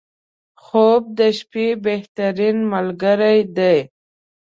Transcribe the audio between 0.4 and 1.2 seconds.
•خوب